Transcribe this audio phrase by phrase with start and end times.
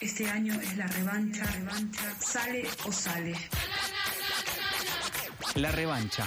[0.00, 3.34] Este año es la revancha, revancha, sale o sale.
[5.56, 6.26] La revancha.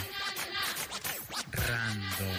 [1.50, 2.36] Random.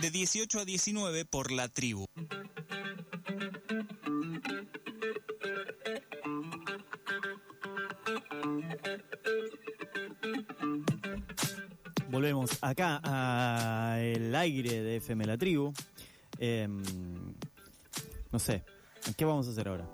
[0.00, 2.06] De 18 a 19 por la tribu.
[12.08, 15.72] Volvemos acá al aire de FM La Tribu.
[16.38, 16.82] Em,
[18.34, 18.64] no sé,
[19.16, 19.88] ¿qué vamos a hacer ahora?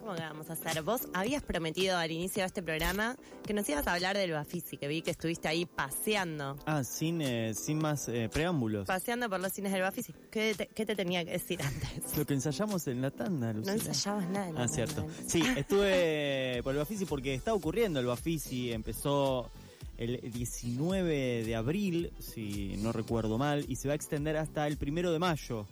[0.00, 0.80] ¿Cómo que vamos a hacer?
[0.84, 4.76] Vos habías prometido al inicio de este programa que nos ibas a hablar del Bafisi,
[4.76, 6.56] que vi que estuviste ahí paseando.
[6.64, 8.86] Ah, sin, eh, sin más eh, preámbulos.
[8.86, 10.12] Paseando por los cines del Bafisi.
[10.30, 12.16] ¿Qué te, qué te tenía que decir antes?
[12.16, 13.74] Lo que ensayamos en la tanda, No Lucila.
[13.74, 14.48] ensayabas nada.
[14.48, 15.04] en la Ah, cierto.
[15.26, 18.70] Sí, estuve por el Bafisi porque está ocurriendo el Bafisi.
[18.72, 19.50] Empezó
[19.98, 24.76] el 19 de abril, si no recuerdo mal, y se va a extender hasta el
[24.76, 25.66] primero de mayo.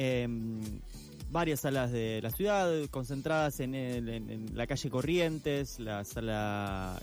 [0.00, 0.60] Em,
[1.30, 7.00] varias salas de la ciudad concentradas en, el- en- en la calle Corrientes, la sala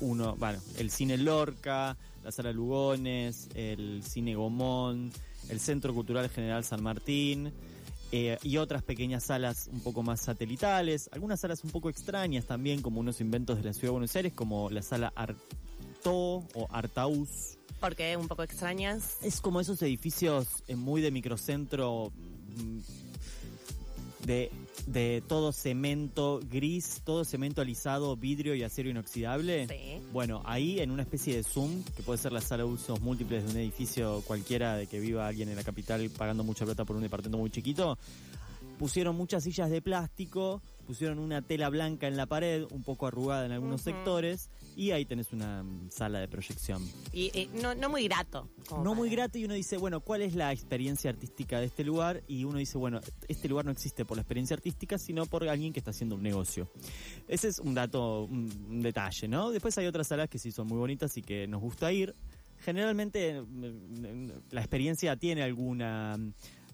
[0.00, 5.12] 1, bueno, el cine Lorca, la sala Lugones, el cine Gomón,
[5.48, 7.52] el Centro Cultural General San Martín
[8.12, 12.80] eh, y otras pequeñas salas un poco más satelitales, algunas salas un poco extrañas también,
[12.82, 15.34] como unos inventos de la ciudad de Buenos Aires, como la sala Arto
[16.54, 17.58] o Artaus.
[17.80, 19.18] Porque un poco extrañas.
[19.22, 22.10] Es como esos edificios eh, muy de microcentro,
[24.26, 24.50] de,
[24.86, 29.68] de todo cemento gris, todo cemento alisado, vidrio y acero inoxidable.
[29.68, 30.02] Sí.
[30.12, 33.44] Bueno, ahí en una especie de Zoom, que puede ser la sala de usos múltiples
[33.44, 36.96] de un edificio cualquiera de que viva alguien en la capital pagando mucha plata por
[36.96, 37.96] un departamento muy chiquito,
[38.78, 43.46] pusieron muchas sillas de plástico, pusieron una tela blanca en la pared, un poco arrugada
[43.46, 46.82] en algunos sectores, y ahí tenés una mm, sala de proyección.
[47.12, 48.48] Y, y no, no muy grato.
[48.82, 52.22] No muy grato y uno dice, bueno, ¿cuál es la experiencia artística de este lugar?
[52.28, 55.72] Y uno dice, bueno, este lugar no existe por la experiencia artística, sino por alguien
[55.72, 56.70] que está haciendo un negocio.
[57.28, 59.50] Ese es un dato, un, un detalle, ¿no?
[59.50, 62.14] Después hay otras salas que sí son muy bonitas y que nos gusta ir.
[62.60, 66.16] Generalmente mm, la experiencia tiene alguna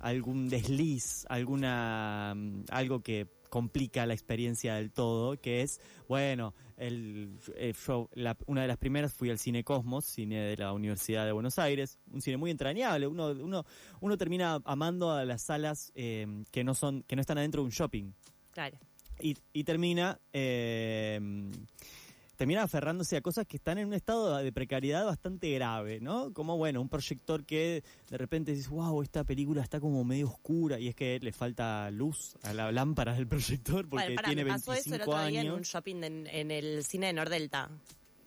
[0.02, 7.38] algún desliz, alguna mm, algo que complica la experiencia del todo, que es, bueno, el,
[7.54, 11.26] el show- la- una de las primeras fui al Cine Cosmos, cine de la Universidad
[11.26, 13.66] de Buenos Aires, un cine muy entrañable, uno, uno,
[14.00, 17.66] uno termina amando a las salas eh, que no son, que no están adentro de
[17.66, 18.12] un shopping.
[18.52, 18.78] Claro.
[19.20, 21.20] Y, y termina eh,
[22.42, 26.32] termina aferrándose a cosas que están en un estado de precariedad bastante grave, ¿no?
[26.32, 30.76] Como, bueno, un proyector que de repente dices, wow, esta película está como medio oscura
[30.80, 34.42] y es que le falta luz a la lámpara del proyector porque Bueno, pará, tiene
[34.42, 35.68] me pasó eso el 25 otro día en un años.
[35.68, 37.70] shopping en, en el cine de Nordelta.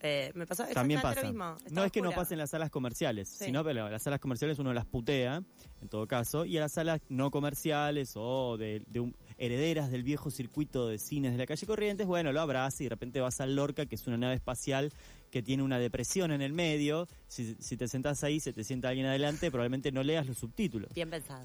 [0.00, 1.20] Eh, me pasó También pasa.
[1.20, 1.56] lo mismo.
[1.70, 2.22] No es que no oscura.
[2.22, 3.44] pase en las salas comerciales, Sí.
[3.46, 5.42] sino que la- las salas comerciales uno las putea,
[5.82, 10.02] en todo caso, y a las salas no comerciales o de, de un- herederas del
[10.02, 13.40] viejo circuito de cines de la calle Corrientes, bueno, lo abraza y de repente vas
[13.40, 14.92] al Lorca, que es una nave espacial
[15.30, 17.08] que tiene una depresión en el medio.
[17.28, 20.94] Si, si te sentás ahí, se te sienta alguien adelante, probablemente no leas los subtítulos
[20.94, 21.42] Bien pensado.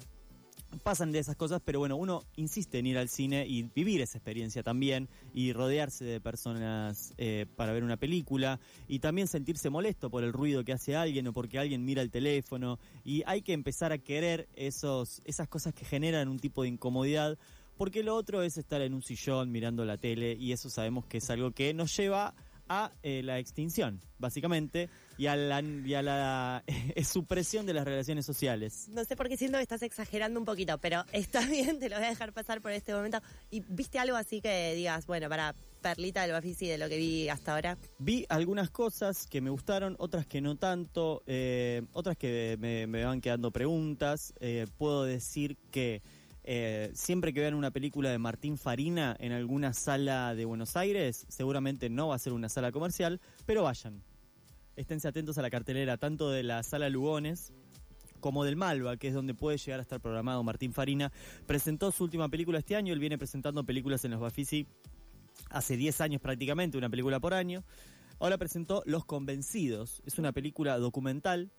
[0.82, 4.16] pasan de esas cosas, pero bueno, uno insiste en ir al cine y vivir esa
[4.18, 10.08] experiencia también y rodearse de personas eh, para ver una película y también sentirse molesto
[10.08, 13.52] por el ruido que hace alguien o porque alguien mira el teléfono y hay que
[13.52, 17.38] empezar a querer esos, esas cosas que generan un tipo de incomodidad
[17.76, 21.18] porque lo otro es estar en un sillón mirando la tele y eso sabemos que
[21.18, 22.34] es algo que nos lleva
[22.68, 24.88] a eh, la extinción, básicamente,
[25.18, 26.64] y a la, y a la
[27.04, 28.88] supresión de las relaciones sociales.
[28.88, 31.96] No sé por qué siento que estás exagerando un poquito, pero está bien, te lo
[31.96, 33.20] voy a dejar pasar por este momento.
[33.50, 37.28] ¿Y viste algo así que digas, bueno, para perlita del Bafisi de lo que vi
[37.28, 37.76] hasta ahora?
[37.98, 43.04] Vi algunas cosas que me gustaron, otras que no tanto, eh, otras que me, me
[43.04, 44.32] van quedando preguntas.
[44.40, 46.00] Eh, puedo decir que
[46.44, 51.24] eh, siempre que vean una película de Martín Farina en alguna sala de Buenos Aires,
[51.28, 54.02] seguramente no va a ser una sala comercial, pero vayan.
[54.74, 57.52] Esténse atentos a la cartelera tanto de la sala Lugones
[58.20, 61.12] como del Malva, que es donde puede llegar a estar programado Martín Farina.
[61.46, 64.66] Presentó su última película este año, él viene presentando películas en los Bafisi
[65.50, 67.64] hace 10 años prácticamente, una película por año.
[68.18, 71.50] Ahora presentó Los Convencidos, es una película documental,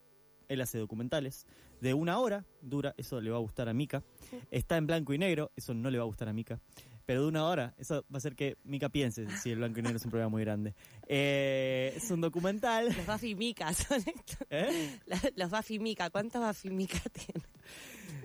[0.47, 1.45] él hace documentales,
[1.81, 4.03] de una hora, dura, eso le va a gustar a Mika.
[4.51, 6.59] Está en blanco y negro, eso no le va a gustar a Mika.
[7.05, 9.83] Pero de una hora, eso va a hacer que Mika piense si el blanco y
[9.83, 10.73] negro es un problema muy grande.
[11.07, 12.85] Eh, es un documental.
[12.95, 14.37] Los Buffy Mika son estos.
[14.49, 14.99] ¿eh?
[15.05, 17.43] La- Los Buffy Mika, ¿cuántos Buffy Mika tienen?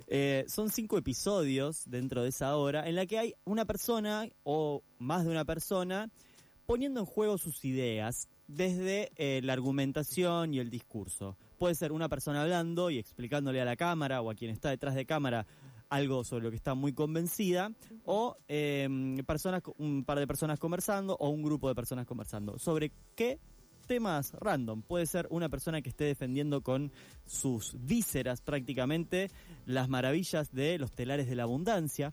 [0.07, 4.83] Eh, son cinco episodios dentro de esa hora en la que hay una persona o
[4.99, 6.09] más de una persona
[6.65, 11.37] poniendo en juego sus ideas desde eh, la argumentación y el discurso.
[11.59, 14.95] Puede ser una persona hablando y explicándole a la cámara o a quien está detrás
[14.95, 15.47] de cámara
[15.89, 17.73] algo sobre lo que está muy convencida,
[18.05, 18.89] o eh,
[19.27, 22.59] personas, un par de personas conversando o un grupo de personas conversando.
[22.59, 23.41] ¿Sobre qué?
[23.89, 24.83] temas random.
[24.83, 26.93] Puede ser una persona que esté defendiendo con
[27.27, 29.31] sus vísceras prácticamente
[29.67, 32.13] las maravillas de los telares de la abundancia.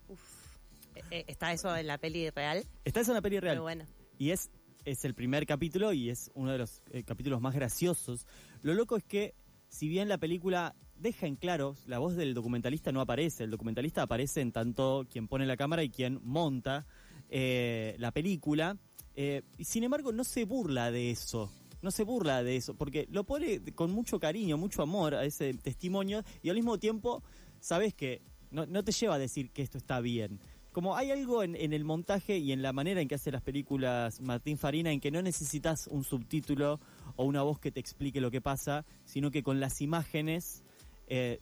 [0.96, 2.66] Eh, eh, ¿Está eso en la peli real?
[2.86, 3.58] Está eso en la peli real.
[3.58, 3.86] Muy bueno.
[4.18, 4.50] Y es,
[4.86, 8.26] es el primer capítulo y es uno de los eh, capítulos más graciosos.
[8.62, 9.36] Lo loco es que,
[9.68, 14.04] si bien la película deja en claro, la voz del documentalista no aparece, el documentalista
[14.04, 16.86] aparece en tanto quien pone la cámara y quien monta
[17.30, 18.78] eh, la película.
[19.16, 21.52] Eh, y sin embargo, no se burla de eso.
[21.82, 25.54] No se burla de eso, porque lo pone con mucho cariño, mucho amor a ese
[25.54, 27.22] testimonio y al mismo tiempo
[27.60, 30.40] sabes que no, no te lleva a decir que esto está bien.
[30.76, 34.20] Como hay algo en, el montaje y en la manera en que hace las películas
[34.20, 36.82] Martín Farina en que no necesitas un subtítulo
[37.16, 40.66] o una voz que te explique lo que pasa, sino que con las imágenes
[41.08, 41.40] eh,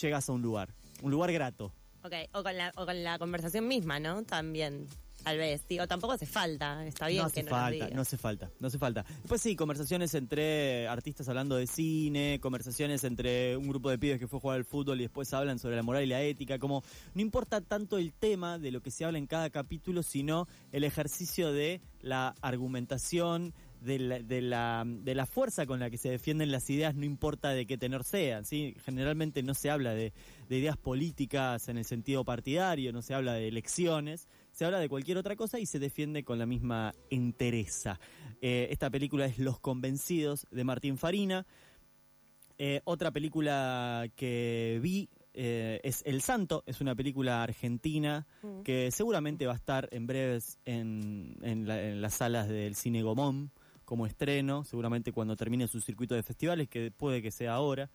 [0.00, 0.70] llegas a un lugar,
[1.02, 1.74] un lugar grato.
[2.02, 4.22] Ok, o con, la, o con la conversación misma, ¿no?
[4.22, 4.86] También,
[5.22, 5.66] tal vez.
[5.68, 8.50] Digo, tampoco hace falta, está bien no que hace no lo falta, no hace falta,
[8.58, 9.04] no hace falta.
[9.22, 14.28] Después sí, conversaciones entre artistas hablando de cine, conversaciones entre un grupo de pibes que
[14.28, 16.82] fue a jugar al fútbol y después hablan sobre la moral y la ética, como
[17.14, 20.84] no importa tanto el tema de lo que se habla en cada capítulo, sino el
[20.84, 26.10] ejercicio de la argumentación, de la, de la, de la fuerza con la que se
[26.10, 28.44] defienden las ideas, no importa de qué tenor sean.
[28.44, 28.74] ¿sí?
[28.84, 30.12] Generalmente no se habla de,
[30.48, 34.28] de ideas políticas en el sentido partidario, no se habla de elecciones,
[34.60, 37.98] se habla de cualquier otra cosa y se defiende con la misma entereza.
[38.42, 41.46] Eh, esta película es Los Convencidos de Martín Farina.
[42.58, 48.60] Eh, otra película que vi eh, es El Santo, es una película argentina Mm.
[48.60, 53.02] que seguramente va a estar en breves en, en la- en las salas del Cine
[53.02, 53.52] Gomón
[53.86, 57.88] como estreno, seguramente cuando termine su circuito de festivales, que puede que sea ahora.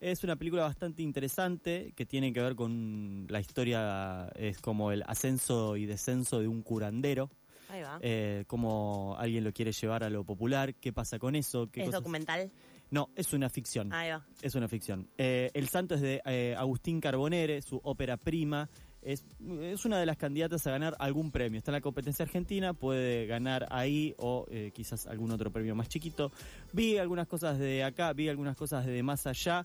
[0.00, 5.02] Es una película bastante interesante que tiene que ver con la historia, es como el
[5.06, 7.30] ascenso y descenso de un curandero,
[7.70, 7.98] Ahí va.
[8.02, 11.86] eh, cómo alguien lo quiere llevar a lo popular, qué pasa con eso, qué ¿Es
[11.86, 12.50] cosas- documental?
[12.90, 13.92] No, es una ficción.
[13.92, 14.24] Ahí va.
[14.42, 15.08] Es una ficción.
[15.18, 18.68] Eh, el Santo es de eh, Agustín Carbonere, su ópera prima.
[19.02, 19.24] Es,
[19.60, 21.58] es una de las candidatas a ganar algún premio.
[21.58, 25.88] Está en la competencia argentina, puede ganar ahí o eh, quizás algún otro premio más
[25.88, 26.30] chiquito.
[26.72, 29.64] Vi algunas cosas de acá, vi algunas cosas de más allá.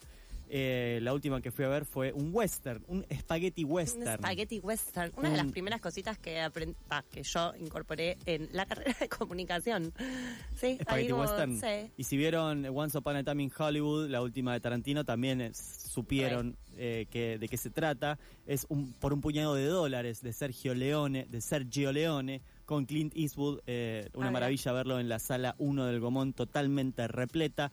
[0.53, 4.17] Eh, la última que fui a ver fue un western, un spaghetti Un western.
[4.17, 5.13] spaghetti western.
[5.15, 8.93] Una de las Un- primeras cositas que aprend- ah, que yo incorporé en la carrera
[8.99, 9.93] de comunicación.
[10.59, 11.57] Sí, Spaghetti como- western.
[11.61, 11.91] sí.
[11.95, 15.51] Y si vieron Once Upon a Time in Hollywood, la última de Tarantino, también eh,
[15.53, 18.19] supieron eh, que, de qué se trata.
[18.45, 23.13] Es un, por un puñado de dólares de Sergio Leone, de Sergio Leone, con Clint
[23.15, 23.61] Eastwood.
[23.67, 27.71] eh, una Ah, maravilla verlo en la sala 1 del Gomón, totalmente repleta.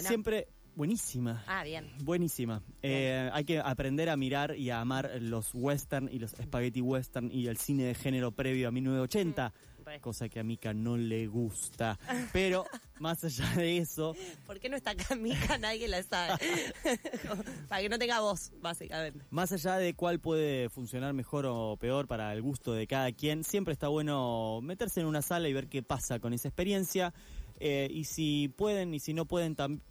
[0.00, 1.44] Siempre buenísima.
[1.46, 1.90] Ah, bien.
[2.02, 2.62] Buenísima.
[2.82, 7.30] Eh, hay que aprender a mirar y a amar los western y los spaghetti western
[7.32, 9.52] y el cine de género previo a 1980
[9.84, 10.00] Re.
[10.00, 11.98] cosa que a Mika no le gusta.
[12.32, 12.64] Pero
[13.00, 14.14] más allá de eso,
[14.46, 15.58] ¿Por qué no está acá Mica?
[15.58, 16.38] Nadie la sabe.
[17.68, 19.24] Para que no tenga voz, básicamente.
[19.30, 23.44] más allá de cuál puede funcionar mejor o peor para el gusto de cada quien,
[23.44, 27.12] siempre está bueno meterse en una sala y ver qué pasa con esa experiencia.
[27.60, 29.82] Eh, y si pueden y si no pueden también...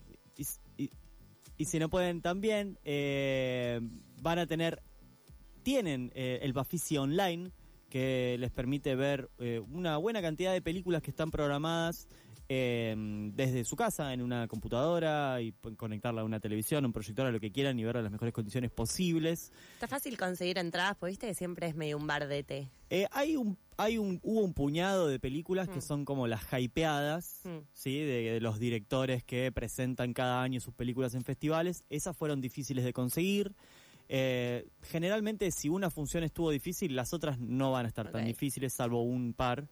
[1.64, 3.80] Y, si no pueden también, eh,
[4.22, 4.84] van a tener,
[5.64, 7.52] tienen eh, el Bafisi Online,
[7.90, 12.10] que les permite ver eh, una buena cantidad de películas que están programadas
[12.50, 12.96] eh,
[13.34, 17.40] desde su casa, en una computadora, y conectarla a una televisión, un proyector, a lo
[17.40, 19.52] que quieran y verla en las mejores condiciones posibles.
[19.76, 22.70] Está fácil conseguir entradas, porque viste que siempre es medio un bar de té.
[22.90, 25.82] Eh, hay un, hay un, hubo un puñado de películas que Mm.
[25.82, 27.58] son como las hypeadas, Mm.
[27.74, 27.98] ¿sí?
[28.00, 31.84] De, de los directores que presentan cada año sus películas en festivales.
[31.90, 33.56] Esas fueron difíciles de conseguir.
[34.10, 38.74] Eh, generalmente, si una función estuvo difícil, las otras no van a estar tan difíciles,
[38.74, 39.68] salvo un par.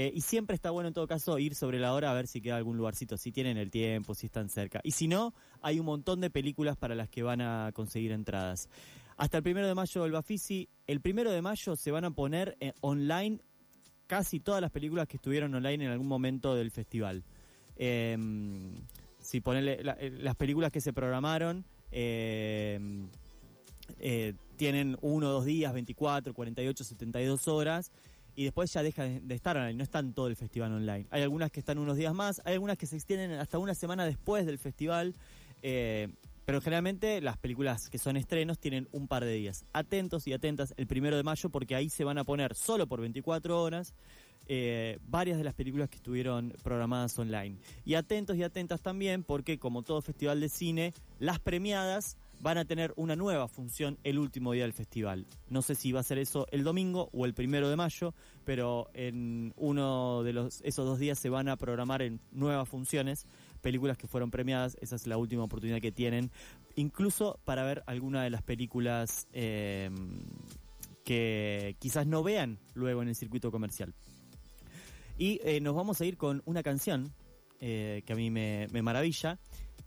[0.00, 2.40] Eh, y siempre está bueno, en todo caso, ir sobre la hora a ver si
[2.40, 4.80] queda algún lugarcito, si tienen el tiempo, si están cerca.
[4.84, 8.68] Y si no, hay un montón de películas para las que van a conseguir entradas.
[9.16, 10.68] Hasta el primero de mayo el Bafisi.
[10.86, 13.40] El primero de mayo se van a poner eh, online
[14.06, 17.24] casi todas las películas que estuvieron online en algún momento del festival.
[17.74, 18.16] Eh,
[19.18, 22.78] si ponele la- eh, las películas que se programaron eh,
[24.56, 27.90] tienen uno, dos días, 24, 48, 72 horas
[28.38, 31.08] y después ya dejan de- estar online, no están todo el festival online.
[31.10, 34.06] Hay algunas que están unos días más, hay algunas que se extienden hasta una semana
[34.06, 35.16] después del festival,
[35.60, 36.06] eh,
[36.44, 39.64] pero generalmente las películas que son estrenos tienen un par de días.
[39.72, 43.00] Atentos y atentas el primero de mayo porque ahí se van a poner solo por
[43.00, 43.92] 24 horas
[44.46, 47.58] eh, varias de las películas que estuvieron programadas online.
[47.84, 52.64] Y atentos y atentas también porque como todo festival de cine, las premiadas van a
[52.64, 55.26] tener una nueva función el último día del festival.
[55.48, 58.14] No sé si va a ser eso el domingo o el primero de mayo,
[58.44, 63.26] pero en uno de los, esos dos días se van a programar en nuevas funciones
[63.60, 64.76] películas que fueron premiadas.
[64.80, 66.30] Esa es la última oportunidad que tienen,
[66.76, 69.90] incluso para ver alguna de las películas eh,
[71.04, 73.94] que quizás no vean luego en el circuito comercial.
[75.16, 77.12] Y eh, nos vamos a ir con una canción
[77.60, 79.38] eh, que a mí me, maravilla.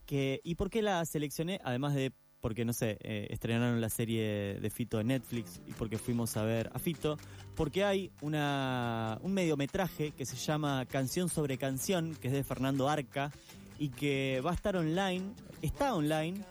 [0.06, 1.62] Que, ¿Y por qué la seleccioné?
[1.64, 5.98] Además de porque, no sé, eh, estrenaron la serie de Fito en Netflix y porque
[5.98, 7.18] fuimos a ver a Fito,
[7.56, 12.90] porque hay una, un mediometraje que se llama Canción sobre Canción, que es de Fernando
[12.90, 13.32] Arca,
[13.78, 15.24] y que va a estar online,
[15.62, 16.42] está online,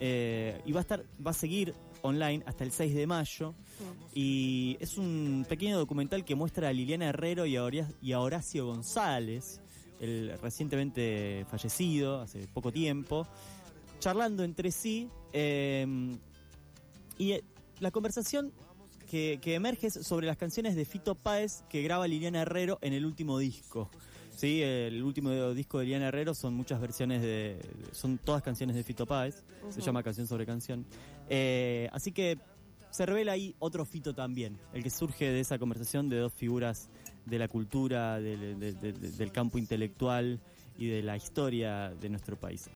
[0.00, 3.54] eh, y va a, estar, va a seguir online hasta el 6 de mayo.
[4.14, 8.20] Y es un pequeño documental que muestra a Liliana Herrero y a, Horia- y a
[8.20, 9.60] Horacio González,
[10.00, 13.26] el recientemente fallecido, hace poco tiempo,
[13.98, 15.08] charlando entre sí.
[15.32, 15.86] Eh,
[17.18, 17.44] y eh,
[17.80, 18.52] la conversación
[19.10, 22.92] que, que emerge es sobre las canciones de Fito Páez que graba Liliana Herrero en
[22.92, 23.90] el último disco.
[24.36, 27.58] Sí, el último disco de Liliana Herrero son muchas versiones de.
[27.92, 29.42] son todas canciones de Fito Páez.
[29.70, 30.86] Se llama Canción sobre Canción.
[31.28, 32.38] Eh, así que
[32.90, 36.88] se revela ahí otro Fito también, el que surge de esa conversación de dos figuras
[37.26, 40.40] de la cultura, del- de- de- de- del campo intelectual
[40.78, 42.66] y de la historia de nuestro país.